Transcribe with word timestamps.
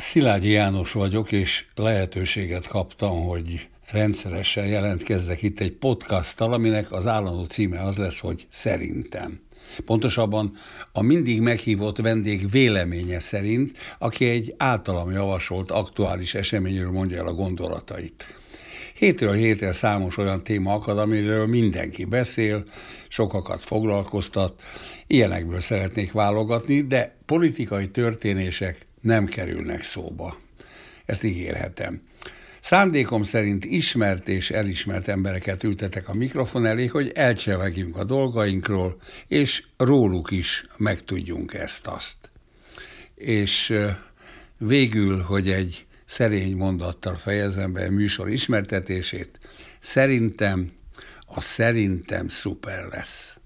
Szilágyi 0.00 0.50
János 0.50 0.92
vagyok, 0.92 1.32
és 1.32 1.64
lehetőséget 1.74 2.66
kaptam, 2.66 3.26
hogy 3.26 3.68
rendszeresen 3.90 4.66
jelentkezzek 4.66 5.42
itt 5.42 5.60
egy 5.60 5.72
podcasttal, 5.72 6.52
aminek 6.52 6.92
az 6.92 7.06
állandó 7.06 7.44
címe 7.44 7.80
az 7.82 7.96
lesz, 7.96 8.18
hogy 8.18 8.46
Szerintem. 8.50 9.40
Pontosabban 9.84 10.56
a 10.92 11.02
mindig 11.02 11.40
meghívott 11.40 11.96
vendég 11.96 12.50
véleménye 12.50 13.20
szerint, 13.20 13.78
aki 13.98 14.24
egy 14.24 14.54
általam 14.56 15.10
javasolt 15.10 15.70
aktuális 15.70 16.34
eseményről 16.34 16.90
mondja 16.90 17.18
el 17.18 17.26
a 17.26 17.34
gondolatait. 17.34 18.26
Hétről 18.94 19.32
hétre 19.32 19.72
számos 19.72 20.16
olyan 20.16 20.42
téma 20.42 20.72
akad, 20.72 20.98
amiről 20.98 21.46
mindenki 21.46 22.04
beszél, 22.04 22.64
sokakat 23.08 23.64
foglalkoztat, 23.64 24.62
ilyenekből 25.06 25.60
szeretnék 25.60 26.12
válogatni, 26.12 26.80
de 26.80 27.16
politikai 27.26 27.88
történések 27.88 28.88
nem 29.00 29.26
kerülnek 29.26 29.82
szóba. 29.82 30.38
Ezt 31.04 31.22
ígérhetem. 31.22 32.02
Szándékom 32.60 33.22
szerint 33.22 33.64
ismert 33.64 34.28
és 34.28 34.50
elismert 34.50 35.08
embereket 35.08 35.64
ültetek 35.64 36.08
a 36.08 36.14
mikrofon 36.14 36.66
elé, 36.66 36.86
hogy 36.86 37.12
elcsevegjünk 37.14 37.96
a 37.96 38.04
dolgainkról, 38.04 39.00
és 39.26 39.64
róluk 39.76 40.30
is 40.30 40.64
megtudjunk 40.76 41.54
ezt-azt. 41.54 42.16
És 43.14 43.74
végül, 44.58 45.20
hogy 45.20 45.50
egy 45.50 45.86
szerény 46.04 46.56
mondattal 46.56 47.14
fejezem 47.14 47.72
be 47.72 47.84
a 47.84 47.90
műsor 47.90 48.28
ismertetését, 48.28 49.38
szerintem 49.80 50.72
a 51.24 51.40
szerintem 51.40 52.28
szuper 52.28 52.88
lesz. 52.88 53.40